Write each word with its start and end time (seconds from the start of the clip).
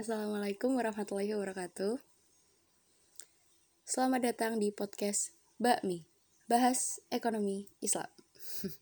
Assalamualaikum 0.00 0.80
warahmatullahi 0.80 1.36
wabarakatuh. 1.36 2.00
Selamat 3.84 4.32
datang 4.32 4.56
di 4.56 4.72
podcast 4.72 5.36
Bakmi, 5.60 6.08
bahas 6.48 7.04
ekonomi 7.12 7.68
Islam. 7.84 8.08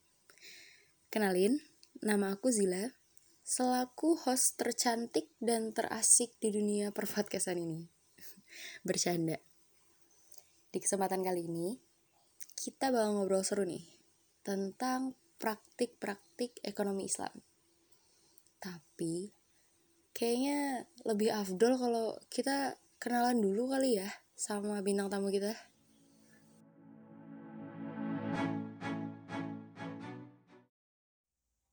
Kenalin, 1.11 1.59
nama 2.07 2.39
aku 2.39 2.55
Zila, 2.55 2.95
selaku 3.43 4.15
host 4.15 4.63
tercantik 4.63 5.27
dan 5.43 5.75
terasik 5.75 6.39
di 6.39 6.55
dunia 6.55 6.95
perpodcastan 6.95 7.67
ini. 7.67 7.91
Bercanda. 8.87 9.43
Di 10.71 10.79
kesempatan 10.79 11.27
kali 11.27 11.51
ini, 11.51 11.75
kita 12.55 12.95
bakal 12.95 13.19
ngobrol 13.19 13.43
seru 13.43 13.67
nih 13.67 13.83
tentang 14.47 15.19
praktik-praktik 15.43 16.63
ekonomi 16.63 17.11
Islam. 17.11 17.35
Tapi 18.63 19.38
kayaknya 20.19 20.83
lebih 21.07 21.31
afdol 21.31 21.79
kalau 21.79 22.19
kita 22.27 22.75
kenalan 22.99 23.39
dulu 23.39 23.71
kali 23.71 24.03
ya 24.03 24.11
sama 24.35 24.83
bintang 24.83 25.07
tamu 25.07 25.31
kita. 25.31 25.55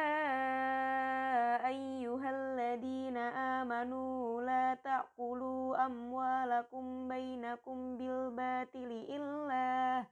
ayyuhalladzina 1.67 3.59
amanu 3.59 4.39
la 4.39 4.79
ta'kulu 4.79 5.75
amwalakum 5.75 7.11
bainakum 7.11 7.99
bil 7.99 8.31
batili 8.31 9.11
illa 9.11 10.07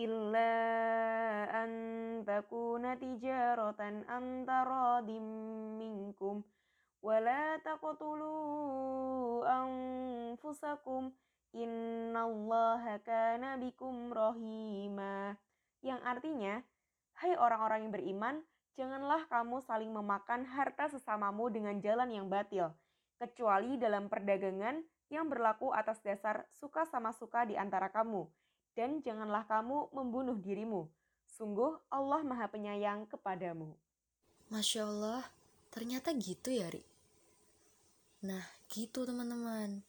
illa 0.00 0.52
an 1.52 1.72
takuna 2.24 2.96
tijaratan 2.96 4.08
antaradim 4.08 5.28
minkum 5.76 6.40
wa 7.04 7.20
la 7.20 7.60
taqtulu 7.60 9.44
anfusakum 9.44 11.12
Innallaha 11.52 12.96
kana 13.04 13.60
bikum 13.60 14.08
rohima. 14.08 15.36
Yang 15.84 16.00
artinya, 16.00 16.54
hai 17.20 17.36
orang-orang 17.36 17.84
yang 17.84 17.92
beriman, 17.92 18.34
janganlah 18.72 19.28
kamu 19.28 19.60
saling 19.60 19.92
memakan 19.92 20.48
harta 20.48 20.88
sesamamu 20.88 21.52
dengan 21.52 21.76
jalan 21.84 22.08
yang 22.08 22.26
batil, 22.32 22.72
kecuali 23.20 23.76
dalam 23.76 24.08
perdagangan 24.08 24.80
yang 25.12 25.28
berlaku 25.28 25.76
atas 25.76 26.00
dasar 26.00 26.48
suka 26.56 26.88
sama 26.88 27.12
suka 27.12 27.44
di 27.44 27.60
antara 27.60 27.92
kamu. 27.92 28.24
Dan 28.72 29.04
janganlah 29.04 29.44
kamu 29.44 29.92
membunuh 29.92 30.40
dirimu. 30.40 30.88
Sungguh 31.28 31.76
Allah 31.92 32.24
maha 32.24 32.48
penyayang 32.48 33.04
kepadamu. 33.04 33.76
Masya 34.48 34.88
Allah, 34.88 35.20
ternyata 35.68 36.16
gitu 36.16 36.48
ya, 36.48 36.72
Ri. 36.72 36.80
Nah, 38.24 38.40
gitu 38.72 39.04
teman-teman. 39.04 39.84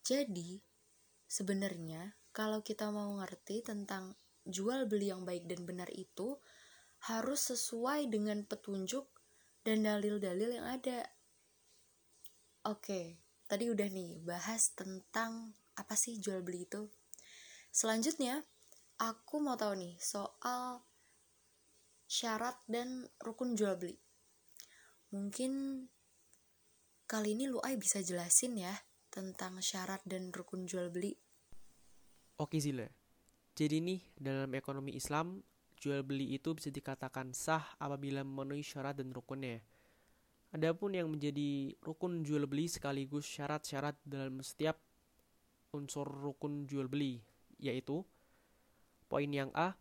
Jadi, 0.00 0.63
Sebenarnya, 1.34 2.14
kalau 2.30 2.62
kita 2.62 2.94
mau 2.94 3.18
ngerti 3.18 3.66
tentang 3.66 4.14
jual 4.46 4.86
beli 4.86 5.10
yang 5.10 5.26
baik 5.26 5.50
dan 5.50 5.66
benar 5.66 5.90
itu 5.90 6.38
harus 7.10 7.50
sesuai 7.50 8.06
dengan 8.06 8.46
petunjuk 8.46 9.10
dan 9.66 9.82
dalil-dalil 9.82 10.62
yang 10.62 10.62
ada. 10.62 11.10
Oke, 12.70 13.18
tadi 13.50 13.66
udah 13.66 13.88
nih 13.90 14.22
bahas 14.22 14.78
tentang 14.78 15.58
apa 15.74 15.98
sih 15.98 16.22
jual 16.22 16.38
beli 16.46 16.70
itu. 16.70 16.86
Selanjutnya, 17.74 18.46
aku 19.02 19.42
mau 19.42 19.58
tahu 19.58 19.74
nih 19.74 19.98
soal 19.98 20.86
syarat 22.06 22.62
dan 22.70 23.10
rukun 23.18 23.58
jual 23.58 23.74
beli. 23.74 23.98
Mungkin 25.10 25.82
kali 27.10 27.34
ini 27.34 27.50
Luai 27.50 27.74
bisa 27.74 27.98
jelasin 27.98 28.54
ya 28.54 28.74
tentang 29.10 29.58
syarat 29.58 29.98
dan 30.06 30.30
rukun 30.30 30.70
jual 30.70 30.94
beli. 30.94 31.23
Oke 32.34 32.58
Zila, 32.58 32.90
jadi 33.54 33.78
nih 33.78 34.02
dalam 34.18 34.50
ekonomi 34.58 34.98
Islam, 34.98 35.38
jual 35.78 36.02
beli 36.02 36.34
itu 36.34 36.50
bisa 36.50 36.66
dikatakan 36.66 37.30
sah 37.30 37.62
apabila 37.78 38.26
memenuhi 38.26 38.66
syarat 38.66 38.98
dan 38.98 39.14
rukunnya. 39.14 39.62
Adapun 40.50 40.98
yang 40.98 41.06
menjadi 41.06 41.78
rukun 41.78 42.26
jual 42.26 42.42
beli 42.50 42.66
sekaligus 42.66 43.22
syarat-syarat 43.30 43.94
dalam 44.02 44.42
setiap 44.42 44.82
unsur 45.70 46.10
rukun 46.10 46.66
jual 46.66 46.90
beli, 46.90 47.22
yaitu 47.62 48.02
poin 49.06 49.30
yang 49.30 49.54
A, 49.54 49.78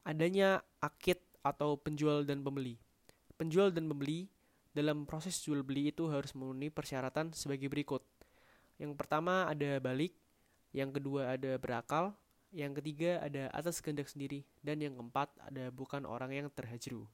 adanya 0.00 0.64
akid 0.80 1.20
atau 1.44 1.76
penjual 1.76 2.24
dan 2.24 2.40
pembeli. 2.40 2.80
Penjual 3.36 3.76
dan 3.76 3.84
pembeli 3.92 4.24
dalam 4.72 5.04
proses 5.04 5.36
jual 5.44 5.60
beli 5.60 5.92
itu 5.92 6.08
harus 6.08 6.32
memenuhi 6.32 6.72
persyaratan 6.72 7.36
sebagai 7.36 7.68
berikut. 7.68 8.00
Yang 8.80 8.96
pertama 8.96 9.44
ada 9.52 9.76
balik, 9.84 10.16
yang 10.70 10.94
kedua 10.94 11.34
ada 11.34 11.58
berakal, 11.58 12.14
yang 12.50 12.74
ketiga 12.74 13.22
ada 13.22 13.50
atas 13.54 13.78
kehendak 13.78 14.10
sendiri, 14.10 14.46
dan 14.62 14.82
yang 14.82 14.98
keempat 14.98 15.30
ada 15.42 15.70
bukan 15.70 16.02
orang 16.06 16.34
yang 16.34 16.46
terhajru. 16.50 17.06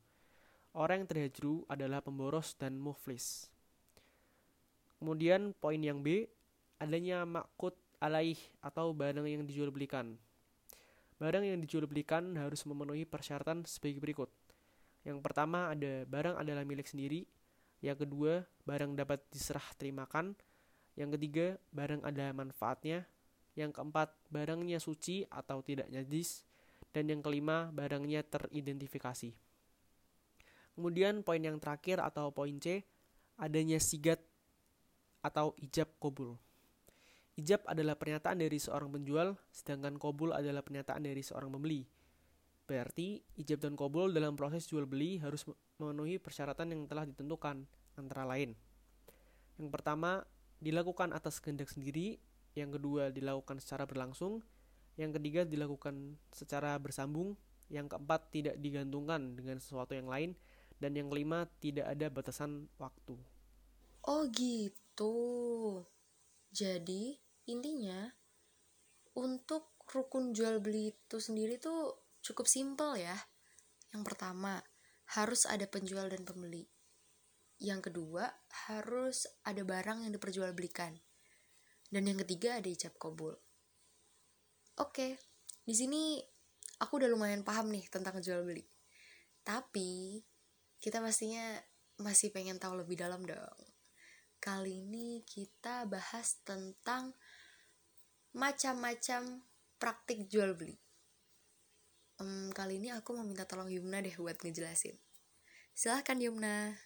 Orang 0.76 1.04
yang 1.04 1.08
terhajru 1.08 1.64
adalah 1.72 2.04
pemboros 2.04 2.52
dan 2.56 2.76
muflis. 2.76 3.48
Kemudian 5.00 5.56
poin 5.56 5.80
yang 5.80 6.04
B, 6.04 6.28
adanya 6.76 7.24
makut 7.24 7.76
alaih 8.00 8.36
atau 8.60 8.92
barang 8.92 9.24
yang 9.24 9.44
dijual 9.48 9.72
belikan. 9.72 10.20
Barang 11.16 11.48
yang 11.48 11.56
dijual 11.64 11.88
belikan 11.88 12.36
harus 12.36 12.68
memenuhi 12.68 13.08
persyaratan 13.08 13.64
sebagai 13.64 14.04
berikut. 14.04 14.28
Yang 15.00 15.24
pertama 15.24 15.72
ada 15.72 16.04
barang 16.04 16.36
adalah 16.36 16.60
milik 16.68 16.84
sendiri, 16.84 17.24
yang 17.80 17.96
kedua 17.96 18.44
barang 18.68 18.92
dapat 18.96 19.24
diserah 19.32 19.64
terimakan, 19.80 20.36
yang 20.96 21.08
ketiga 21.16 21.56
barang 21.72 22.04
ada 22.04 22.36
manfaatnya, 22.36 23.08
yang 23.56 23.72
keempat, 23.72 24.12
barangnya 24.28 24.78
suci 24.78 25.24
atau 25.26 25.64
tidak 25.64 25.88
najis. 25.88 26.44
Dan 26.92 27.08
yang 27.12 27.20
kelima, 27.24 27.72
barangnya 27.72 28.24
teridentifikasi. 28.24 29.32
Kemudian 30.76 31.24
poin 31.24 31.40
yang 31.40 31.56
terakhir 31.56 32.04
atau 32.04 32.28
poin 32.32 32.56
C, 32.60 32.84
adanya 33.40 33.80
sigat 33.80 34.20
atau 35.24 35.56
ijab 35.60 35.88
kobul. 35.96 36.36
Ijab 37.36 37.64
adalah 37.68 37.96
pernyataan 38.00 38.40
dari 38.40 38.56
seorang 38.56 38.92
penjual, 38.92 39.36
sedangkan 39.52 40.00
kobul 40.00 40.32
adalah 40.32 40.64
pernyataan 40.64 41.04
dari 41.04 41.20
seorang 41.20 41.52
pembeli. 41.52 41.84
Berarti, 42.64 43.20
ijab 43.40 43.60
dan 43.60 43.76
kobul 43.76 44.12
dalam 44.12 44.36
proses 44.36 44.64
jual 44.64 44.88
beli 44.88 45.20
harus 45.20 45.44
memenuhi 45.76 46.16
persyaratan 46.16 46.72
yang 46.72 46.88
telah 46.88 47.04
ditentukan, 47.04 47.68
antara 47.96 48.24
lain. 48.24 48.56
Yang 49.56 49.70
pertama, 49.72 50.24
dilakukan 50.60 51.12
atas 51.12 51.40
kehendak 51.40 51.68
sendiri, 51.68 52.20
yang 52.56 52.72
kedua 52.72 53.12
dilakukan 53.12 53.60
secara 53.60 53.84
berlangsung, 53.84 54.40
yang 54.96 55.12
ketiga 55.12 55.44
dilakukan 55.44 56.16
secara 56.32 56.80
bersambung, 56.80 57.36
yang 57.68 57.86
keempat 57.86 58.32
tidak 58.32 58.56
digantungkan 58.56 59.36
dengan 59.36 59.60
sesuatu 59.60 59.92
yang 59.92 60.08
lain, 60.08 60.32
dan 60.80 60.96
yang 60.96 61.12
kelima 61.12 61.44
tidak 61.60 61.86
ada 61.92 62.08
batasan 62.08 62.72
waktu. 62.80 63.16
Oh 64.08 64.24
gitu. 64.32 65.14
Jadi, 66.48 67.20
intinya 67.44 68.08
untuk 69.16 69.76
rukun 69.92 70.32
jual 70.32 70.60
beli 70.64 70.96
itu 70.96 71.20
sendiri 71.20 71.60
tuh 71.60 72.00
cukup 72.24 72.48
simpel 72.48 72.96
ya. 72.96 73.16
Yang 73.92 74.02
pertama, 74.12 74.64
harus 75.12 75.44
ada 75.44 75.68
penjual 75.68 76.08
dan 76.08 76.24
pembeli. 76.24 76.64
Yang 77.60 77.92
kedua, 77.92 78.28
harus 78.68 79.28
ada 79.44 79.60
barang 79.64 80.04
yang 80.08 80.12
diperjualbelikan. 80.12 80.96
Dan 81.96 82.12
yang 82.12 82.20
ketiga 82.28 82.60
ada 82.60 82.68
ijab 82.68 82.92
kabul. 83.00 83.32
Oke, 84.76 85.16
di 85.64 85.72
sini 85.72 86.20
aku 86.76 87.00
udah 87.00 87.08
lumayan 87.08 87.40
paham 87.40 87.72
nih 87.72 87.88
tentang 87.88 88.20
jual 88.20 88.44
beli. 88.44 88.68
Tapi 89.40 90.20
kita 90.76 91.00
pastinya 91.00 91.56
masih 92.04 92.36
pengen 92.36 92.60
tahu 92.60 92.84
lebih 92.84 93.00
dalam 93.00 93.24
dong. 93.24 93.60
Kali 94.36 94.84
ini 94.84 95.24
kita 95.24 95.88
bahas 95.88 96.36
tentang 96.44 97.16
macam-macam 98.36 99.40
praktik 99.80 100.28
jual 100.28 100.52
beli. 100.52 100.76
Um, 102.20 102.52
kali 102.52 102.76
ini 102.76 102.92
aku 102.92 103.16
mau 103.16 103.24
minta 103.24 103.48
tolong 103.48 103.72
Yumna 103.72 104.04
deh 104.04 104.12
buat 104.20 104.36
ngejelasin. 104.36 105.00
Silahkan 105.72 106.20
Yumna. 106.20 106.76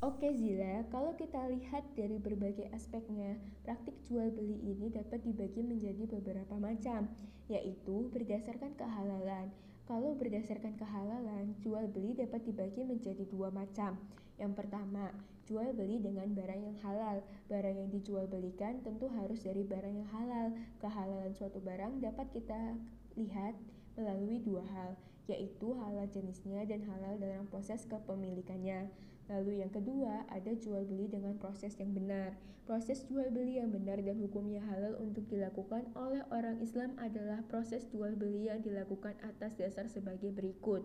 Oke 0.00 0.32
Zila, 0.32 0.88
kalau 0.88 1.12
kita 1.12 1.44
lihat 1.52 1.84
dari 1.92 2.16
berbagai 2.16 2.72
aspeknya, 2.72 3.36
praktik 3.68 3.92
jual 4.08 4.32
beli 4.32 4.56
ini 4.64 4.88
dapat 4.88 5.20
dibagi 5.20 5.60
menjadi 5.60 6.08
beberapa 6.08 6.56
macam, 6.56 7.04
yaitu 7.52 8.08
berdasarkan 8.08 8.72
kehalalan. 8.80 9.52
Kalau 9.84 10.16
berdasarkan 10.16 10.80
kehalalan, 10.80 11.52
jual 11.60 11.84
beli 11.92 12.16
dapat 12.16 12.40
dibagi 12.48 12.80
menjadi 12.80 13.28
dua 13.28 13.52
macam. 13.52 14.00
Yang 14.40 14.52
pertama, 14.56 15.12
jual 15.44 15.68
beli 15.76 16.00
dengan 16.00 16.32
barang 16.32 16.62
yang 16.64 16.78
halal. 16.80 17.20
Barang 17.52 17.76
yang 17.76 17.92
dijual 17.92 18.24
belikan 18.24 18.80
tentu 18.80 19.12
harus 19.12 19.44
dari 19.44 19.68
barang 19.68 20.00
yang 20.00 20.08
halal. 20.16 20.56
Kehalalan 20.80 21.36
suatu 21.36 21.60
barang 21.60 22.00
dapat 22.00 22.24
kita 22.32 22.72
lihat 23.20 23.52
melalui 24.00 24.40
dua 24.40 24.64
hal, 24.64 24.96
yaitu 25.28 25.76
halal 25.76 26.08
jenisnya 26.08 26.64
dan 26.64 26.88
halal 26.88 27.20
dalam 27.20 27.44
proses 27.52 27.84
kepemilikannya. 27.84 29.09
Lalu 29.30 29.62
yang 29.62 29.70
kedua, 29.70 30.26
ada 30.26 30.50
jual 30.58 30.82
beli 30.90 31.06
dengan 31.06 31.38
proses 31.38 31.78
yang 31.78 31.94
benar. 31.94 32.34
Proses 32.66 33.06
jual 33.06 33.30
beli 33.30 33.62
yang 33.62 33.70
benar 33.70 34.02
dan 34.02 34.18
hukumnya 34.18 34.58
halal 34.66 34.98
untuk 34.98 35.30
dilakukan 35.30 35.86
oleh 35.94 36.26
orang 36.34 36.58
Islam 36.58 36.98
adalah 36.98 37.38
proses 37.46 37.86
jual 37.94 38.18
beli 38.18 38.50
yang 38.50 38.58
dilakukan 38.58 39.14
atas 39.22 39.54
dasar 39.54 39.86
sebagai 39.86 40.34
berikut. 40.34 40.82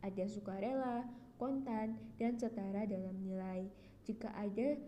Ada 0.00 0.24
sukarela, 0.24 1.04
kontan, 1.36 2.00
dan 2.16 2.40
setara 2.40 2.88
dalam 2.88 3.12
nilai. 3.20 3.68
Jika 4.08 4.32
ada 4.32 4.80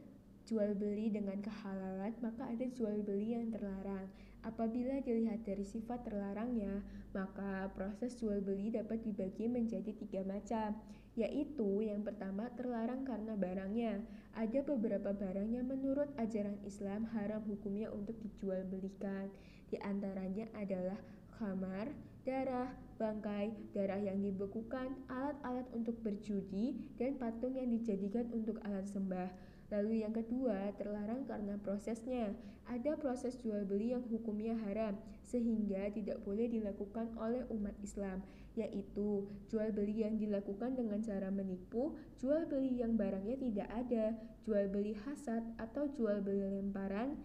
jual 0.48 0.72
beli 0.76 1.12
dengan 1.12 1.40
kehalalan, 1.44 2.12
maka 2.24 2.48
ada 2.48 2.66
jual 2.72 3.04
beli 3.04 3.36
yang 3.36 3.52
terlarang. 3.52 4.08
Apabila 4.44 5.00
dilihat 5.00 5.44
dari 5.48 5.64
sifat 5.64 6.04
terlarangnya, 6.04 6.84
maka 7.16 7.72
proses 7.72 8.16
jual 8.20 8.44
beli 8.44 8.68
dapat 8.68 9.00
dibagi 9.00 9.48
menjadi 9.48 9.92
tiga 9.96 10.20
macam, 10.28 10.76
yaitu 11.14 11.86
yang 11.86 12.02
pertama 12.02 12.50
terlarang 12.58 13.06
karena 13.06 13.38
barangnya. 13.38 14.02
Ada 14.34 14.66
beberapa 14.66 15.14
barang 15.14 15.46
yang 15.46 15.70
menurut 15.70 16.10
ajaran 16.18 16.58
Islam 16.66 17.06
haram 17.14 17.42
hukumnya 17.46 17.86
untuk 17.94 18.18
dijual 18.18 18.66
belikan. 18.66 19.30
Di 19.70 19.78
antaranya 19.78 20.50
adalah 20.58 20.98
khamar, 21.38 21.94
darah, 22.26 22.74
bangkai, 22.98 23.54
darah 23.70 24.02
yang 24.02 24.18
dibekukan, 24.18 24.90
alat-alat 25.06 25.66
untuk 25.70 25.94
berjudi, 26.02 26.90
dan 26.98 27.14
patung 27.14 27.54
yang 27.54 27.70
dijadikan 27.70 28.26
untuk 28.34 28.58
alat 28.66 28.86
sembah. 28.90 29.53
Lalu 29.74 30.06
yang 30.06 30.14
kedua, 30.14 30.70
terlarang 30.78 31.26
karena 31.26 31.58
prosesnya. 31.58 32.30
Ada 32.70 32.94
proses 32.94 33.34
jual 33.42 33.66
beli 33.66 33.90
yang 33.90 34.06
hukumnya 34.06 34.54
haram, 34.54 34.94
sehingga 35.26 35.90
tidak 35.90 36.22
boleh 36.22 36.46
dilakukan 36.46 37.10
oleh 37.18 37.42
umat 37.50 37.74
Islam, 37.82 38.22
yaitu 38.54 39.26
jual 39.50 39.74
beli 39.74 40.06
yang 40.06 40.14
dilakukan 40.14 40.78
dengan 40.78 41.02
cara 41.02 41.28
menipu, 41.34 41.98
jual 42.22 42.46
beli 42.46 42.78
yang 42.78 42.94
barangnya 42.94 43.36
tidak 43.36 43.68
ada, 43.74 44.14
jual 44.46 44.70
beli 44.70 44.94
hasad 45.04 45.42
atau 45.58 45.90
jual 45.90 46.22
beli 46.22 46.46
lemparan, 46.46 47.18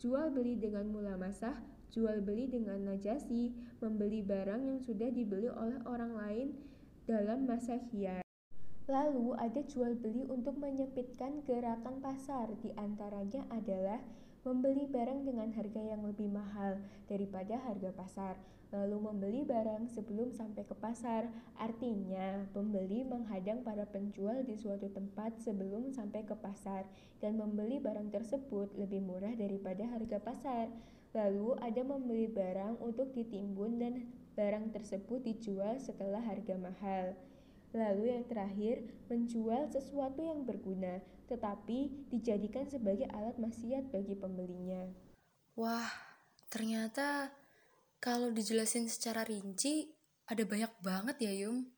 jual 0.00 0.32
beli 0.32 0.56
dengan 0.56 0.88
mula 0.88 1.20
masah, 1.20 1.60
jual 1.92 2.24
beli 2.24 2.48
dengan 2.48 2.80
najasi, 2.80 3.52
membeli 3.84 4.24
barang 4.24 4.64
yang 4.64 4.80
sudah 4.80 5.12
dibeli 5.12 5.52
oleh 5.52 5.78
orang 5.84 6.16
lain 6.16 6.48
dalam 7.04 7.44
masa 7.44 7.76
khiyar. 7.92 8.29
Lalu 8.90 9.38
ada 9.38 9.62
jual 9.62 9.94
beli 9.94 10.26
untuk 10.26 10.58
menyempitkan 10.58 11.46
gerakan 11.46 12.02
pasar, 12.02 12.50
di 12.58 12.74
antaranya 12.74 13.46
adalah 13.46 14.02
membeli 14.42 14.90
barang 14.90 15.30
dengan 15.30 15.46
harga 15.54 15.78
yang 15.78 16.02
lebih 16.02 16.26
mahal 16.26 16.82
daripada 17.06 17.54
harga 17.70 17.94
pasar, 17.94 18.34
lalu 18.74 18.98
membeli 18.98 19.46
barang 19.46 19.86
sebelum 19.94 20.34
sampai 20.34 20.66
ke 20.66 20.74
pasar. 20.74 21.30
Artinya, 21.54 22.50
pembeli 22.50 23.06
menghadang 23.06 23.62
para 23.62 23.86
penjual 23.86 24.42
di 24.42 24.58
suatu 24.58 24.90
tempat 24.90 25.38
sebelum 25.38 25.94
sampai 25.94 26.26
ke 26.26 26.34
pasar 26.34 26.82
dan 27.22 27.38
membeli 27.38 27.78
barang 27.78 28.10
tersebut 28.10 28.74
lebih 28.74 29.06
murah 29.06 29.38
daripada 29.38 29.86
harga 29.86 30.18
pasar. 30.18 30.66
Lalu 31.14 31.54
ada 31.62 31.82
membeli 31.86 32.26
barang 32.26 32.82
untuk 32.82 33.14
ditimbun 33.14 33.78
dan 33.78 34.02
barang 34.34 34.74
tersebut 34.74 35.22
dijual 35.22 35.78
setelah 35.78 36.18
harga 36.26 36.58
mahal. 36.58 37.14
Lalu 37.70 38.10
yang 38.10 38.24
terakhir, 38.26 38.82
menjual 39.06 39.70
sesuatu 39.70 40.18
yang 40.18 40.42
berguna, 40.42 40.98
tetapi 41.30 42.10
dijadikan 42.10 42.66
sebagai 42.66 43.06
alat 43.14 43.38
maksiat 43.38 43.94
bagi 43.94 44.18
pembelinya. 44.18 44.90
Wah, 45.54 45.86
ternyata 46.50 47.30
kalau 48.02 48.34
dijelasin 48.34 48.90
secara 48.90 49.22
rinci, 49.22 49.86
ada 50.26 50.42
banyak 50.42 50.72
banget 50.82 51.16
ya 51.22 51.32
Yum. 51.46 51.70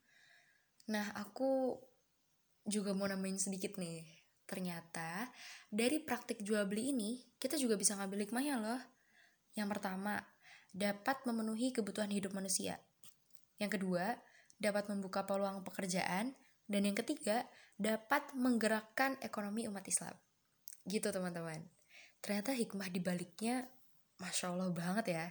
Nah, 0.89 1.13
aku 1.13 1.77
juga 2.65 2.97
mau 2.97 3.05
nambahin 3.05 3.37
sedikit 3.37 3.77
nih. 3.77 4.01
Ternyata 4.49 5.29
dari 5.69 6.01
praktik 6.01 6.41
jual 6.41 6.65
beli 6.65 6.89
ini, 6.89 7.21
kita 7.37 7.53
juga 7.61 7.77
bisa 7.77 7.93
ngambil 7.99 8.25
hikmahnya 8.25 8.55
loh. 8.57 8.81
Yang 9.53 9.77
pertama, 9.77 10.17
dapat 10.73 11.21
memenuhi 11.29 11.69
kebutuhan 11.69 12.09
hidup 12.09 12.33
manusia. 12.33 12.81
Yang 13.61 13.77
kedua, 13.77 14.17
dapat 14.57 14.89
membuka 14.89 15.23
peluang 15.23 15.61
pekerjaan, 15.65 16.35
dan 16.67 16.81
yang 16.81 16.95
ketiga, 16.95 17.45
dapat 17.75 18.31
menggerakkan 18.37 19.19
ekonomi 19.19 19.67
umat 19.67 19.83
Islam. 19.85 20.15
Gitu 20.87 21.09
teman-teman. 21.09 21.63
Ternyata 22.23 22.55
hikmah 22.55 22.87
di 22.87 22.99
baliknya 23.03 23.67
Masya 24.21 24.55
Allah 24.55 24.71
banget 24.71 25.05
ya. 25.11 25.25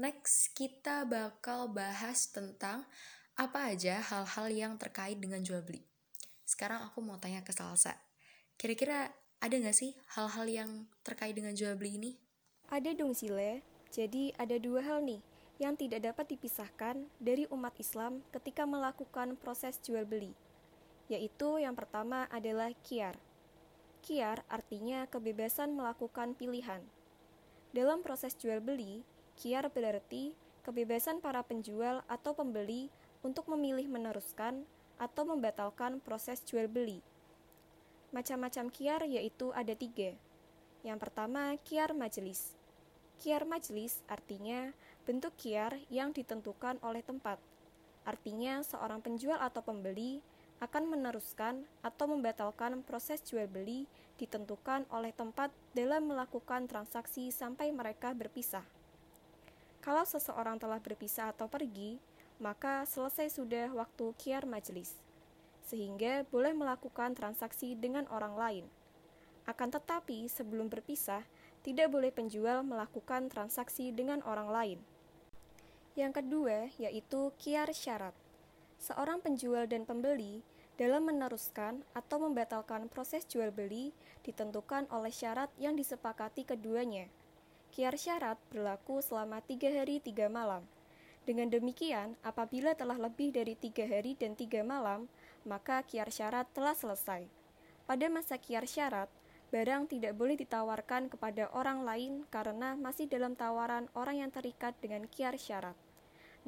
Next, 0.00 0.50
kita 0.56 1.06
bakal 1.06 1.70
bahas 1.70 2.26
tentang 2.32 2.88
apa 3.38 3.70
aja 3.70 4.02
hal-hal 4.02 4.46
yang 4.50 4.72
terkait 4.80 5.20
dengan 5.20 5.44
jual 5.44 5.62
beli. 5.62 5.84
Sekarang 6.42 6.82
aku 6.84 6.98
mau 7.04 7.20
tanya 7.20 7.44
ke 7.46 7.54
Salsa. 7.54 7.94
Kira-kira 8.58 9.12
ada 9.38 9.54
gak 9.54 9.76
sih 9.76 9.94
hal-hal 10.18 10.46
yang 10.48 10.70
terkait 11.06 11.36
dengan 11.36 11.54
jual 11.54 11.78
beli 11.78 11.98
ini? 12.00 12.12
Ada 12.72 12.96
dong 12.96 13.14
Sile. 13.14 13.62
Jadi 13.92 14.32
ada 14.40 14.56
dua 14.56 14.80
hal 14.80 15.04
nih 15.04 15.20
yang 15.62 15.78
tidak 15.78 16.02
dapat 16.02 16.34
dipisahkan 16.34 17.06
dari 17.22 17.46
umat 17.54 17.78
Islam 17.78 18.18
ketika 18.34 18.66
melakukan 18.66 19.38
proses 19.38 19.78
jual 19.78 20.02
beli, 20.02 20.34
yaitu 21.06 21.62
yang 21.62 21.78
pertama 21.78 22.26
adalah 22.34 22.74
kiar. 22.82 23.14
Kiar 24.02 24.42
artinya 24.50 25.06
kebebasan 25.06 25.70
melakukan 25.78 26.34
pilihan. 26.34 26.82
Dalam 27.70 28.02
proses 28.02 28.34
jual 28.34 28.58
beli, 28.58 29.06
kiar 29.38 29.70
berarti 29.70 30.34
kebebasan 30.66 31.22
para 31.22 31.46
penjual 31.46 32.02
atau 32.10 32.34
pembeli 32.34 32.90
untuk 33.22 33.46
memilih 33.46 33.86
meneruskan 33.86 34.66
atau 34.98 35.22
membatalkan 35.22 36.02
proses 36.02 36.42
jual 36.42 36.66
beli. 36.66 36.98
Macam-macam 38.10 38.66
kiar 38.74 39.06
yaitu 39.06 39.54
ada 39.54 39.78
tiga. 39.78 40.18
Yang 40.82 40.98
pertama, 41.06 41.54
kiar 41.62 41.94
majelis. 41.94 42.58
Kiar 43.22 43.46
majelis 43.46 44.02
artinya 44.10 44.74
bentuk 45.02 45.34
kiar 45.38 45.74
yang 45.90 46.14
ditentukan 46.14 46.78
oleh 46.82 47.02
tempat. 47.02 47.38
Artinya, 48.02 48.62
seorang 48.62 49.02
penjual 49.02 49.38
atau 49.38 49.62
pembeli 49.62 50.22
akan 50.62 50.94
meneruskan 50.94 51.66
atau 51.82 52.06
membatalkan 52.06 52.86
proses 52.86 53.18
jual 53.26 53.50
beli 53.50 53.90
ditentukan 54.14 54.86
oleh 54.94 55.10
tempat 55.10 55.50
dalam 55.74 56.06
melakukan 56.06 56.70
transaksi 56.70 57.34
sampai 57.34 57.74
mereka 57.74 58.14
berpisah. 58.14 58.62
Kalau 59.82 60.06
seseorang 60.06 60.62
telah 60.62 60.78
berpisah 60.78 61.34
atau 61.34 61.50
pergi, 61.50 61.98
maka 62.38 62.86
selesai 62.86 63.34
sudah 63.34 63.74
waktu 63.74 64.14
kiar 64.14 64.46
majelis, 64.46 64.94
sehingga 65.66 66.22
boleh 66.30 66.54
melakukan 66.54 67.18
transaksi 67.18 67.74
dengan 67.74 68.06
orang 68.06 68.38
lain. 68.38 68.64
Akan 69.42 69.74
tetapi, 69.74 70.30
sebelum 70.30 70.70
berpisah, 70.70 71.26
tidak 71.66 71.90
boleh 71.90 72.14
penjual 72.14 72.62
melakukan 72.62 73.26
transaksi 73.26 73.90
dengan 73.90 74.22
orang 74.22 74.46
lain. 74.46 74.78
Yang 75.92 76.24
kedua, 76.24 76.72
yaitu 76.80 77.32
kiar 77.36 77.68
syarat. 77.76 78.16
Seorang 78.80 79.20
penjual 79.20 79.68
dan 79.68 79.84
pembeli 79.84 80.40
dalam 80.80 81.04
meneruskan 81.04 81.84
atau 81.92 82.16
membatalkan 82.24 82.88
proses 82.88 83.28
jual 83.28 83.52
beli 83.52 83.92
ditentukan 84.24 84.88
oleh 84.88 85.12
syarat 85.12 85.52
yang 85.60 85.76
disepakati 85.76 86.48
keduanya. 86.48 87.12
Kiar 87.72 87.96
syarat 87.96 88.40
berlaku 88.48 89.04
selama 89.04 89.44
tiga 89.44 89.68
hari 89.68 90.00
tiga 90.00 90.32
malam. 90.32 90.64
Dengan 91.22 91.46
demikian, 91.46 92.18
apabila 92.26 92.74
telah 92.74 92.98
lebih 92.98 93.30
dari 93.30 93.54
tiga 93.54 93.86
hari 93.86 94.18
dan 94.18 94.34
tiga 94.34 94.66
malam, 94.66 95.06
maka 95.46 95.84
kiar 95.86 96.10
syarat 96.10 96.50
telah 96.50 96.74
selesai. 96.74 97.30
Pada 97.86 98.06
masa 98.10 98.34
kiar 98.42 98.66
syarat, 98.66 99.06
barang 99.52 99.92
tidak 99.92 100.16
boleh 100.16 100.32
ditawarkan 100.40 101.12
kepada 101.12 101.52
orang 101.52 101.84
lain 101.84 102.24
karena 102.32 102.72
masih 102.72 103.04
dalam 103.04 103.36
tawaran 103.36 103.84
orang 103.92 104.24
yang 104.24 104.30
terikat 104.32 104.72
dengan 104.80 105.04
kiar 105.04 105.36
syarat. 105.36 105.76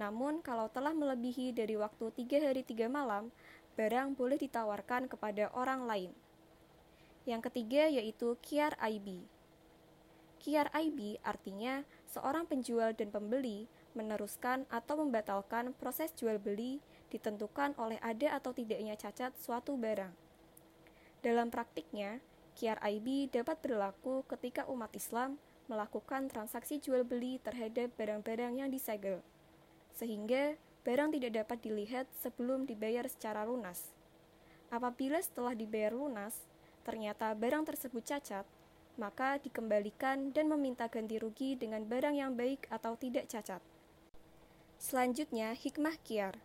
Namun, 0.01 0.41
kalau 0.41 0.73
telah 0.73 0.97
melebihi 0.97 1.53
dari 1.53 1.77
waktu 1.77 2.11
tiga 2.17 2.41
hari 2.41 2.65
tiga 2.65 2.89
malam, 2.89 3.29
barang 3.77 4.17
boleh 4.17 4.41
ditawarkan 4.41 5.07
kepada 5.13 5.53
orang 5.53 5.85
lain. 5.85 6.11
Yang 7.29 7.53
ketiga 7.53 7.93
yaitu 7.93 8.41
kiar 8.41 8.73
IB. 8.81 9.29
Kiar 10.41 10.73
IB 10.73 11.21
artinya 11.21 11.85
seorang 12.09 12.49
penjual 12.49 12.97
dan 12.97 13.13
pembeli 13.13 13.69
meneruskan 13.93 14.65
atau 14.73 14.99
membatalkan 15.01 15.77
proses 15.77 16.13
jual 16.17 16.41
beli 16.41 16.81
ditentukan 17.13 17.77
oleh 17.79 18.01
ada 18.03 18.37
atau 18.37 18.51
tidaknya 18.51 18.99
cacat 18.99 19.33
suatu 19.39 19.79
barang. 19.79 20.13
Dalam 21.25 21.49
praktiknya, 21.49 22.21
kiar 22.55 22.79
IB 22.81 23.35
dapat 23.35 23.59
berlaku 23.61 24.23
ketika 24.31 24.65
umat 24.71 24.95
Islam 24.95 25.37
melakukan 25.67 26.31
transaksi 26.31 26.79
jual 26.79 27.03
beli 27.03 27.43
terhadap 27.43 27.91
barang-barang 27.99 28.63
yang 28.63 28.71
disegel, 28.71 29.21
sehingga 29.97 30.55
barang 30.85 31.17
tidak 31.17 31.45
dapat 31.45 31.59
dilihat 31.65 32.07
sebelum 32.21 32.69
dibayar 32.69 33.09
secara 33.09 33.43
lunas. 33.49 33.93
Apabila 34.69 35.19
setelah 35.21 35.57
dibayar 35.57 35.97
lunas, 35.97 36.45
ternyata 36.85 37.33
barang 37.33 37.65
tersebut 37.65 38.05
cacat, 38.05 38.45
maka 38.95 39.41
dikembalikan 39.43 40.31
dan 40.31 40.47
meminta 40.47 40.87
ganti 40.87 41.19
rugi 41.19 41.59
dengan 41.59 41.83
barang 41.83 42.15
yang 42.15 42.37
baik 42.39 42.71
atau 42.71 42.95
tidak 42.95 43.27
cacat. 43.27 43.59
Selanjutnya, 44.79 45.57
hikmah 45.57 45.97
kiar. 46.05 46.39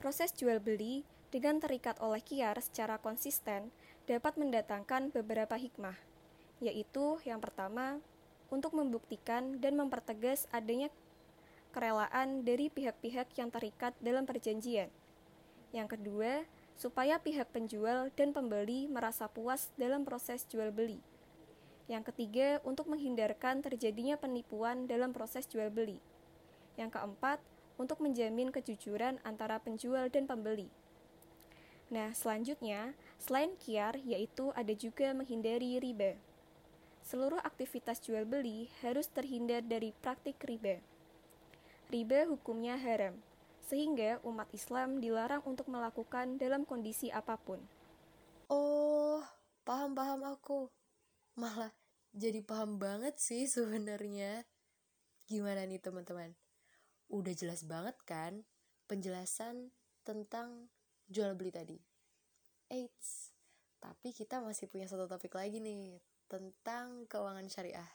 Proses 0.00 0.32
jual 0.34 0.58
beli 0.58 1.04
dengan 1.28 1.60
terikat 1.60 2.00
oleh 2.00 2.22
kiar 2.22 2.56
secara 2.62 2.96
konsisten 2.96 3.74
dapat 4.04 4.36
mendatangkan 4.36 5.12
beberapa 5.12 5.56
hikmah, 5.56 5.96
yaitu 6.60 7.18
yang 7.24 7.40
pertama, 7.40 8.00
untuk 8.52 8.76
membuktikan 8.76 9.58
dan 9.58 9.74
mempertegas 9.74 10.46
adanya 10.52 10.92
kerelaan 11.74 12.46
dari 12.46 12.70
pihak-pihak 12.70 13.34
yang 13.34 13.50
terikat 13.50 13.96
dalam 13.98 14.28
perjanjian. 14.28 14.92
Yang 15.74 15.98
kedua, 15.98 16.46
supaya 16.78 17.18
pihak 17.18 17.50
penjual 17.50 18.14
dan 18.14 18.30
pembeli 18.30 18.86
merasa 18.86 19.26
puas 19.26 19.74
dalam 19.74 20.06
proses 20.06 20.46
jual 20.46 20.70
beli. 20.70 21.02
Yang 21.90 22.14
ketiga, 22.14 22.62
untuk 22.62 22.86
menghindarkan 22.86 23.60
terjadinya 23.60 24.14
penipuan 24.14 24.86
dalam 24.86 25.10
proses 25.10 25.50
jual 25.50 25.68
beli. 25.68 25.98
Yang 26.78 26.96
keempat, 26.98 27.38
untuk 27.74 27.98
menjamin 27.98 28.54
kejujuran 28.54 29.18
antara 29.26 29.58
penjual 29.58 30.06
dan 30.06 30.30
pembeli. 30.30 30.70
Nah, 31.94 32.10
selanjutnya, 32.10 32.98
selain 33.22 33.54
kiar, 33.54 33.94
yaitu 34.02 34.50
ada 34.58 34.74
juga 34.74 35.14
menghindari 35.14 35.78
riba. 35.78 36.18
Seluruh 37.06 37.38
aktivitas 37.46 38.02
jual 38.02 38.26
beli 38.26 38.66
harus 38.82 39.06
terhindar 39.06 39.62
dari 39.62 39.94
praktik 40.02 40.42
riba 40.42 40.82
riba 41.94 42.26
hukumnya 42.26 42.74
haram, 42.74 43.14
sehingga 43.70 44.18
umat 44.26 44.50
Islam 44.50 44.98
dilarang 44.98 45.46
untuk 45.46 45.70
melakukan 45.70 46.42
dalam 46.42 46.66
kondisi 46.66 47.06
apa 47.14 47.38
pun. 47.38 47.62
Oh, 48.50 49.22
paham-paham 49.62 50.26
aku. 50.26 50.66
Malah 51.38 51.70
jadi 52.10 52.42
paham 52.42 52.82
banget 52.82 53.14
sih 53.22 53.46
sebenarnya. 53.46 54.42
Gimana 55.30 55.70
nih 55.70 55.78
teman-teman? 55.78 56.34
Udah 57.06 57.30
jelas 57.30 57.62
banget 57.62 57.94
kan 58.02 58.42
penjelasan 58.90 59.70
tentang 60.02 60.68
jual 61.08 61.36
beli 61.36 61.52
tadi. 61.52 61.78
Eits, 62.72 63.34
tapi 63.76 64.16
kita 64.16 64.40
masih 64.40 64.66
punya 64.72 64.88
satu 64.88 65.04
topik 65.04 65.36
lagi 65.36 65.60
nih 65.60 66.00
tentang 66.24 67.04
keuangan 67.04 67.44
syariah. 67.52 67.90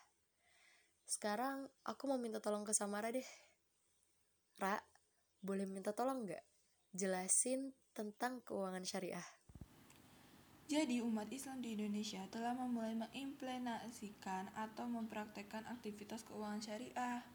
Sekarang 1.09 1.65
aku 1.81 2.05
mau 2.05 2.21
minta 2.21 2.37
tolong 2.37 2.61
ke 2.61 2.69
Samara 2.69 3.09
deh. 3.09 3.25
Ra, 4.61 4.77
boleh 5.41 5.65
minta 5.65 5.89
tolong 5.89 6.29
nggak 6.29 6.45
jelasin 6.93 7.73
tentang 7.97 8.45
keuangan 8.45 8.85
syariah? 8.85 9.25
Jadi 10.69 11.01
umat 11.01 11.25
Islam 11.33 11.65
di 11.65 11.73
Indonesia 11.73 12.21
telah 12.29 12.53
memulai 12.53 12.93
mengimplementasikan 12.93 14.53
atau 14.53 14.85
mempraktekkan 14.85 15.65
aktivitas 15.65 16.21
keuangan 16.29 16.61
syariah. 16.61 17.25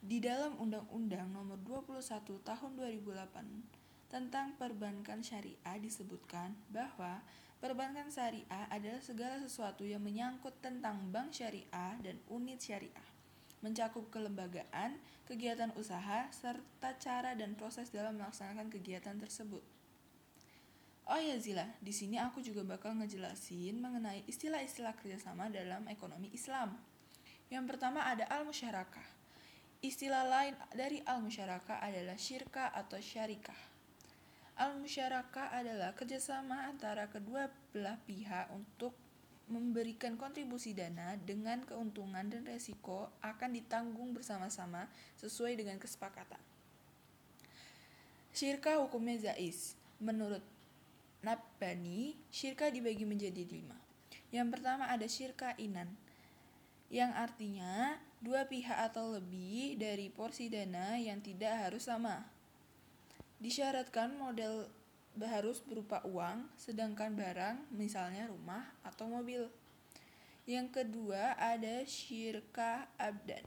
Di 0.00 0.24
dalam 0.24 0.56
Undang-Undang 0.56 1.36
Nomor 1.36 1.60
21 1.60 2.00
Tahun 2.40 2.70
2008 2.74 3.81
tentang 4.12 4.52
perbankan 4.60 5.24
syariah 5.24 5.80
disebutkan 5.80 6.52
bahwa 6.68 7.24
perbankan 7.64 8.12
syariah 8.12 8.68
adalah 8.68 9.00
segala 9.00 9.40
sesuatu 9.40 9.88
yang 9.88 10.04
menyangkut 10.04 10.60
tentang 10.60 11.08
bank 11.08 11.32
syariah 11.32 11.96
dan 12.04 12.20
unit 12.28 12.60
syariah 12.60 13.08
mencakup 13.62 14.10
kelembagaan, 14.10 14.98
kegiatan 15.24 15.70
usaha, 15.78 16.26
serta 16.34 16.98
cara 16.98 17.38
dan 17.38 17.54
proses 17.54 17.94
dalam 17.94 18.18
melaksanakan 18.18 18.68
kegiatan 18.68 19.14
tersebut. 19.16 19.62
Oh 21.06 21.18
ya 21.18 21.38
Zila, 21.38 21.66
di 21.78 21.94
sini 21.94 22.18
aku 22.18 22.42
juga 22.42 22.62
bakal 22.62 22.94
ngejelasin 22.98 23.78
mengenai 23.78 24.22
istilah-istilah 24.26 24.94
kerjasama 24.98 25.50
dalam 25.50 25.86
ekonomi 25.90 26.30
Islam. 26.34 26.74
Yang 27.50 27.64
pertama 27.74 28.06
ada 28.06 28.26
al-musyarakah. 28.30 29.06
Istilah 29.82 30.30
lain 30.30 30.54
dari 30.74 31.02
al-musyarakah 31.02 31.82
adalah 31.82 32.14
syirka 32.14 32.70
atau 32.70 33.02
syarikah. 33.02 33.71
Al-musyarakah 34.62 35.58
adalah 35.58 35.90
kerjasama 35.90 36.70
antara 36.70 37.10
kedua 37.10 37.50
belah 37.74 37.98
pihak 38.06 38.46
untuk 38.54 38.94
memberikan 39.50 40.14
kontribusi 40.14 40.70
dana 40.70 41.18
dengan 41.18 41.66
keuntungan 41.66 42.30
dan 42.30 42.46
resiko 42.46 43.10
akan 43.26 43.58
ditanggung 43.58 44.14
bersama-sama 44.14 44.86
sesuai 45.18 45.58
dengan 45.58 45.82
kesepakatan. 45.82 46.38
Syirka 48.30 48.78
hukumnya 48.78 49.18
zais. 49.34 49.74
Menurut 49.98 50.46
Nabani, 51.26 52.14
syirka 52.30 52.70
dibagi 52.70 53.02
menjadi 53.02 53.42
lima. 53.42 53.74
Yang 54.30 54.46
pertama 54.54 54.86
ada 54.86 55.10
syirka 55.10 55.58
inan, 55.58 55.90
yang 56.86 57.10
artinya 57.18 57.98
dua 58.22 58.46
pihak 58.46 58.78
atau 58.94 59.10
lebih 59.10 59.74
dari 59.74 60.06
porsi 60.06 60.46
dana 60.46 60.94
yang 61.02 61.18
tidak 61.18 61.66
harus 61.66 61.90
sama. 61.90 62.22
Disyaratkan 63.42 64.14
model 64.14 64.70
harus 65.18 65.58
berupa 65.66 65.98
uang, 66.06 66.46
sedangkan 66.54 67.18
barang, 67.18 67.74
misalnya 67.74 68.30
rumah 68.30 68.62
atau 68.86 69.10
mobil. 69.10 69.50
Yang 70.46 70.78
kedua 70.78 71.34
ada 71.34 71.82
syirka 71.82 72.86
abdan. 72.94 73.42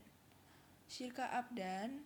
Syirka 0.92 1.32
abdan 1.32 2.04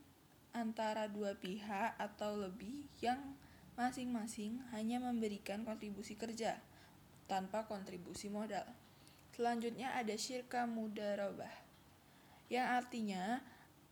antara 0.53 1.09
dua 1.09 1.33
pihak 1.33 1.97
atau 1.97 2.37
lebih 2.37 2.85
yang 3.01 3.33
masing-masing 3.73 4.61
hanya 4.69 5.01
memberikan 5.01 5.65
kontribusi 5.65 6.13
kerja 6.13 6.61
tanpa 7.25 7.65
kontribusi 7.65 8.29
modal. 8.29 8.69
Selanjutnya 9.33 9.97
ada 9.97 10.13
syirka 10.13 10.69
mudarabah 10.69 11.69
yang 12.49 12.65
artinya 12.65 13.45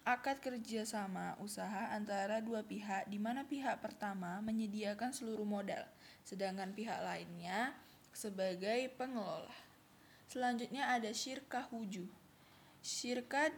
akad 0.07 0.39
kerjasama 0.39 1.35
usaha 1.43 1.91
antara 1.91 2.39
dua 2.39 2.63
pihak 2.63 3.11
di 3.11 3.19
mana 3.19 3.43
pihak 3.43 3.83
pertama 3.83 4.39
menyediakan 4.39 5.11
seluruh 5.11 5.43
modal, 5.43 5.83
sedangkan 6.23 6.71
pihak 6.71 7.03
lainnya 7.03 7.75
sebagai 8.15 8.87
pengelola. 8.95 9.51
Selanjutnya 10.31 10.95
ada 10.95 11.11
syirkah 11.11 11.67
wujuh. 11.75 12.07
Syirkat 12.79 13.51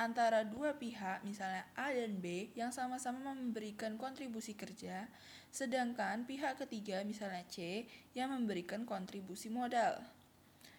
antara 0.00 0.48
dua 0.48 0.80
pihak, 0.80 1.20
misalnya 1.28 1.68
A 1.76 1.92
dan 1.92 2.16
B, 2.24 2.48
yang 2.56 2.72
sama-sama 2.72 3.36
memberikan 3.36 4.00
kontribusi 4.00 4.56
kerja, 4.56 5.12
Sedangkan 5.52 6.24
pihak 6.24 6.64
ketiga 6.64 7.04
misalnya 7.04 7.44
C 7.44 7.84
yang 8.16 8.32
memberikan 8.32 8.88
kontribusi 8.88 9.52
modal. 9.52 10.00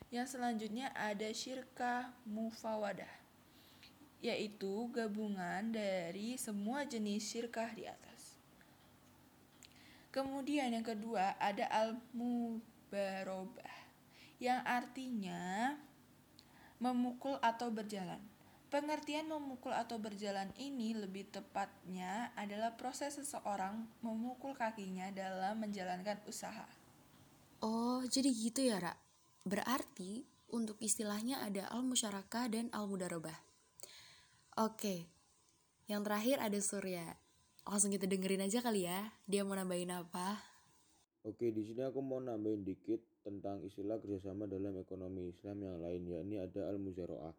Yang 0.09 0.33
selanjutnya 0.33 0.89
ada 0.97 1.29
syirkah 1.29 2.09
mufawadah 2.25 3.22
yaitu 4.23 4.87
gabungan 4.95 5.75
dari 5.75 6.39
semua 6.39 6.87
jenis 6.87 7.27
syirkah 7.27 7.67
di 7.75 7.83
atas. 7.83 8.39
Kemudian 10.15 10.71
yang 10.71 10.87
kedua 10.87 11.35
ada 11.35 11.67
al-mubarobah 11.67 13.75
yang 14.39 14.63
artinya 14.63 15.75
memukul 16.79 17.35
atau 17.43 17.67
berjalan. 17.67 18.23
Pengertian 18.71 19.29
memukul 19.29 19.69
atau 19.69 20.01
berjalan 20.01 20.49
ini 20.57 20.97
lebih 20.97 21.29
tepatnya 21.29 22.33
adalah 22.33 22.73
proses 22.73 23.19
seseorang 23.19 23.85
memukul 24.01 24.57
kakinya 24.57 25.13
dalam 25.13 25.61
menjalankan 25.61 26.17
usaha. 26.25 26.65
Oh, 27.61 28.01
jadi 28.07 28.33
gitu 28.33 28.65
ya, 28.65 28.81
Ra? 28.81 28.97
Berarti 29.45 30.25
untuk 30.49 30.81
istilahnya 30.81 31.45
ada 31.45 31.69
al-musyarakah 31.69 32.49
dan 32.49 32.73
al-mudarobah. 32.73 33.52
Oke, 34.53 35.09
yang 35.89 36.05
terakhir 36.05 36.37
ada 36.37 36.61
Surya. 36.61 37.17
Langsung 37.65 37.89
kita 37.89 38.05
dengerin 38.05 38.45
aja 38.45 38.61
kali 38.61 38.85
ya, 38.85 39.09
dia 39.25 39.41
mau 39.41 39.57
nambahin 39.57 39.89
apa? 39.89 40.37
Oke, 41.25 41.49
di 41.49 41.65
sini 41.65 41.81
aku 41.81 42.05
mau 42.05 42.21
nambahin 42.21 42.61
dikit 42.61 43.01
tentang 43.25 43.65
istilah 43.65 43.97
kerjasama 43.97 44.45
dalam 44.45 44.77
ekonomi 44.77 45.33
Islam 45.33 45.57
yang 45.57 45.81
lain, 45.81 46.05
yakni 46.05 46.37
ada 46.37 46.69
al-muzaro'ah. 46.69 47.33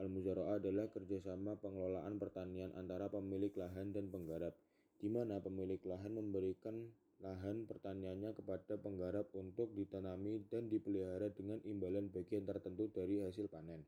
Al-Muzaro'ah 0.00 0.56
adalah 0.56 0.88
kerjasama 0.88 1.60
pengelolaan 1.60 2.16
pertanian 2.16 2.72
antara 2.80 3.12
pemilik 3.12 3.52
lahan 3.60 3.92
dan 3.92 4.08
penggarap, 4.08 4.56
di 5.04 5.12
mana 5.12 5.44
pemilik 5.44 5.84
lahan 5.84 6.16
memberikan 6.16 6.80
lahan 7.20 7.68
pertaniannya 7.68 8.32
kepada 8.32 8.80
penggarap 8.80 9.28
untuk 9.36 9.68
ditanami 9.76 10.40
dan 10.48 10.72
dipelihara 10.72 11.28
dengan 11.28 11.60
imbalan 11.68 12.08
bagian 12.08 12.48
tertentu 12.48 12.88
dari 12.88 13.20
hasil 13.20 13.52
panen. 13.52 13.84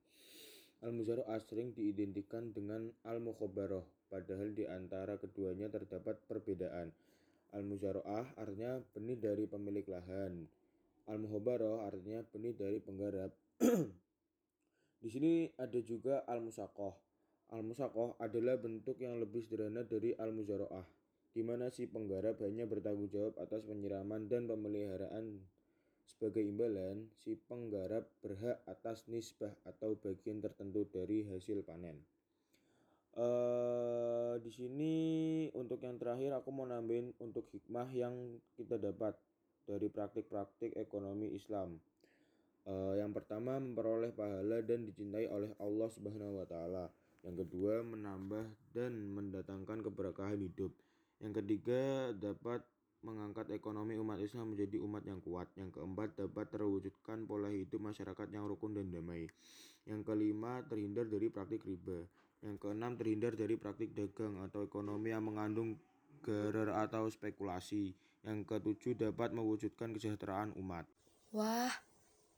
Al-Muzaro'ah 0.84 1.40
sering 1.40 1.72
diidentikan 1.72 2.52
dengan 2.52 2.92
Al-Mukhobaroh, 3.08 4.12
padahal 4.12 4.52
di 4.52 4.68
antara 4.68 5.16
keduanya 5.16 5.72
terdapat 5.72 6.20
perbedaan. 6.28 6.92
Al-Muzaro'ah 7.56 8.36
artinya 8.36 8.84
benih 8.92 9.16
dari 9.16 9.48
pemilik 9.48 9.88
lahan. 9.88 10.44
Al-Muhobaroh 11.08 11.86
artinya 11.86 12.20
benih 12.28 12.52
dari 12.52 12.78
penggarap. 12.82 13.32
Di 15.00 15.08
sini 15.08 15.48
ada 15.56 15.80
juga 15.80 16.26
al-musakoh. 16.28 16.92
Al-musakoh 17.54 18.18
adalah 18.18 18.58
bentuk 18.58 18.98
yang 18.98 19.22
lebih 19.22 19.38
sederhana 19.46 19.86
dari 19.86 20.12
al-muzaroah, 20.18 20.82
di 21.30 21.46
mana 21.46 21.70
si 21.70 21.86
penggarap 21.86 22.42
hanya 22.42 22.66
bertanggung 22.66 23.06
jawab 23.06 23.38
atas 23.38 23.62
penyiraman 23.64 24.26
dan 24.26 24.50
pemeliharaan. 24.50 25.46
Sebagai 26.06 26.46
imbalan, 26.46 27.10
si 27.20 27.34
penggarap 27.34 28.06
berhak 28.22 28.62
atas 28.70 29.04
nisbah 29.10 29.52
atau 29.66 29.98
bagian 29.98 30.38
tertentu 30.38 30.86
dari 30.86 31.26
hasil 31.26 31.66
panen. 31.66 31.98
Uh, 33.16 34.36
di 34.44 34.52
sini 34.52 34.94
untuk 35.56 35.80
yang 35.80 35.96
terakhir 35.96 36.36
aku 36.36 36.52
mau 36.52 36.68
nambahin 36.68 37.16
untuk 37.18 37.48
hikmah 37.48 37.88
yang 37.90 38.12
kita 38.54 38.76
dapat 38.76 39.16
dari 39.66 39.88
praktik-praktik 39.90 40.76
ekonomi 40.78 41.32
Islam. 41.34 41.80
Uh, 42.66 42.94
yang 42.98 43.10
pertama 43.10 43.58
memperoleh 43.58 44.12
pahala 44.14 44.62
dan 44.62 44.86
dicintai 44.86 45.26
oleh 45.32 45.50
Allah 45.58 45.88
Subhanahu 45.90 46.38
wa 46.38 46.46
taala. 46.46 46.86
Yang 47.26 47.46
kedua 47.46 47.82
menambah 47.82 48.46
dan 48.70 48.92
mendatangkan 49.10 49.82
keberkahan 49.82 50.38
hidup. 50.38 50.70
Yang 51.18 51.42
ketiga 51.42 52.12
dapat 52.14 52.62
mengangkat 53.04 53.52
ekonomi 53.52 53.98
umat 54.00 54.20
Islam 54.22 54.56
menjadi 54.56 54.80
umat 54.80 55.02
yang 55.04 55.20
kuat. 55.20 55.50
Yang 55.58 55.80
keempat 55.80 56.16
dapat 56.16 56.46
terwujudkan 56.48 57.28
pola 57.28 57.52
hidup 57.52 57.80
masyarakat 57.82 58.28
yang 58.32 58.48
rukun 58.48 58.76
dan 58.76 58.88
damai. 58.88 59.28
Yang 59.84 60.02
kelima 60.06 60.64
terhindar 60.66 61.06
dari 61.10 61.28
praktik 61.28 61.66
riba. 61.66 62.06
Yang 62.40 62.56
keenam 62.62 62.92
terhindar 62.94 63.32
dari 63.34 63.54
praktik 63.58 63.92
dagang 63.92 64.40
atau 64.44 64.64
ekonomi 64.64 65.10
yang 65.12 65.26
mengandung 65.26 65.76
gerar 66.24 66.72
atau 66.86 67.10
spekulasi. 67.10 67.92
Yang 68.26 68.38
ketujuh 68.48 68.94
dapat 69.10 69.34
mewujudkan 69.36 69.94
kesejahteraan 69.94 70.56
umat. 70.58 70.88
Wah, 71.30 71.70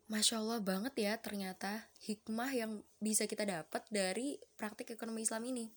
Masya 0.09 0.41
Allah 0.41 0.61
banget 0.65 0.95
ya 1.05 1.21
ternyata 1.21 1.85
hikmah 2.09 2.49
yang 2.57 2.81
bisa 2.97 3.29
kita 3.29 3.45
dapat 3.45 3.85
dari 3.93 4.41
praktik 4.57 4.97
ekonomi 4.97 5.21
Islam 5.21 5.45
ini. 5.45 5.69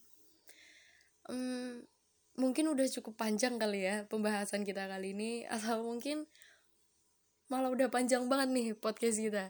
Hmm, 1.28 1.84
mungkin 2.39 2.72
udah 2.72 2.88
cukup 2.88 3.20
panjang 3.20 3.60
kali 3.60 3.84
ya 3.84 4.08
pembahasan 4.08 4.63
kita 4.63 4.88
kali 4.88 5.12
ini 5.12 5.32
atau 5.48 5.84
mungkin 5.84 6.28
malah 7.52 7.67
udah 7.67 7.91
panjang 7.91 8.32
banget 8.32 8.50
nih 8.56 8.67
podcast 8.80 9.20
kita. 9.20 9.46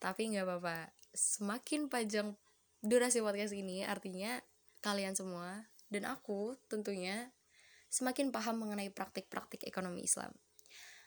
Tapi 0.00 0.32
nggak 0.32 0.48
apa-apa, 0.48 0.92
semakin 1.12 1.92
panjang 1.92 2.32
durasi 2.80 3.20
podcast 3.20 3.52
ini 3.52 3.84
artinya 3.84 4.40
kalian 4.80 5.16
semua 5.16 5.68
dan 5.88 6.08
aku 6.08 6.56
tentunya 6.68 7.32
semakin 7.92 8.32
paham 8.32 8.64
mengenai 8.64 8.88
praktik-praktik 8.90 9.64
ekonomi 9.68 10.04
Islam. 10.04 10.32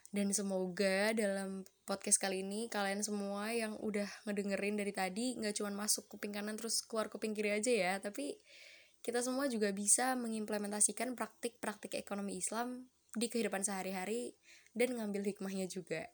Dan 0.07 0.31
semoga 0.31 1.11
dalam 1.11 1.67
podcast 1.83 2.15
kali 2.15 2.39
ini 2.39 2.71
kalian 2.71 3.03
semua 3.03 3.51
yang 3.51 3.75
udah 3.75 4.07
ngedengerin 4.23 4.79
dari 4.79 4.95
tadi 4.95 5.35
nggak 5.35 5.59
cuma 5.59 5.73
masuk 5.83 6.07
kuping 6.07 6.31
kanan 6.31 6.55
terus 6.55 6.79
keluar 6.79 7.11
kuping 7.11 7.35
kiri 7.35 7.59
aja 7.59 7.69
ya, 7.73 7.93
tapi 7.99 8.39
kita 9.01 9.23
semua 9.23 9.47
juga 9.47 9.71
bisa 9.71 10.13
mengimplementasikan 10.19 11.15
praktik-praktik 11.15 11.95
ekonomi 11.95 12.39
Islam 12.39 12.89
di 13.15 13.31
kehidupan 13.31 13.63
sehari-hari 13.63 14.35
dan 14.77 14.93
ngambil 14.97 15.25
hikmahnya 15.33 15.65
juga. 15.65 16.05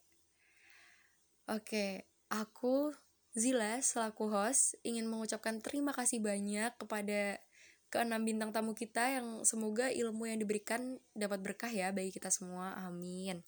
Oke, 1.52 2.08
aku 2.32 2.96
Zila 3.34 3.82
selaku 3.82 4.30
host 4.30 4.78
ingin 4.86 5.10
mengucapkan 5.10 5.58
terima 5.58 5.89
kasih 5.89 6.22
banyak 6.22 6.69
kepada 6.78 7.41
keenam 7.89 8.22
bintang 8.26 8.50
tamu 8.50 8.74
kita 8.74 9.22
yang 9.22 9.41
semoga 9.46 9.89
ilmu 9.89 10.30
yang 10.30 10.38
diberikan 10.41 11.02
dapat 11.13 11.41
berkah 11.41 11.69
ya 11.69 11.89
bagi 11.93 12.13
kita 12.13 12.30
semua. 12.30 12.78
Amin. 12.78 13.41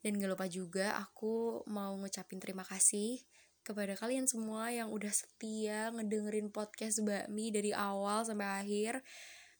Dan 0.00 0.16
gak 0.16 0.30
lupa 0.32 0.46
juga 0.48 0.96
aku 0.96 1.66
mau 1.68 1.92
ngucapin 1.98 2.40
terima 2.40 2.64
kasih 2.64 3.20
kepada 3.62 3.94
kalian 3.96 4.24
semua 4.24 4.72
yang 4.72 4.88
udah 4.88 5.12
setia 5.12 5.92
ngedengerin 5.92 6.48
podcast 6.48 7.04
Bakmi 7.04 7.52
dari 7.52 7.70
awal 7.74 8.24
sampai 8.24 8.48
akhir. 8.64 9.04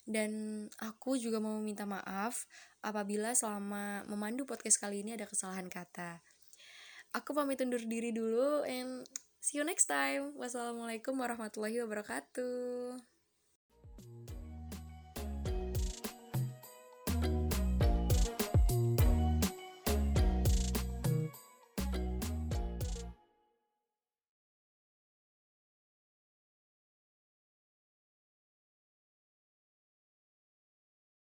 Dan 0.04 0.66
aku 0.80 1.20
juga 1.20 1.38
mau 1.38 1.60
minta 1.62 1.84
maaf 1.86 2.48
apabila 2.80 3.36
selama 3.36 4.02
memandu 4.08 4.48
podcast 4.48 4.80
kali 4.80 5.04
ini 5.04 5.14
ada 5.14 5.28
kesalahan 5.28 5.68
kata. 5.68 6.24
Aku 7.14 7.34
pamit 7.34 7.60
undur 7.60 7.82
diri 7.82 8.14
dulu 8.14 8.64
and 8.64 9.04
see 9.42 9.58
you 9.58 9.66
next 9.66 9.90
time. 9.90 10.34
Wassalamualaikum 10.38 11.14
warahmatullahi 11.18 11.82
wabarakatuh. 11.84 13.09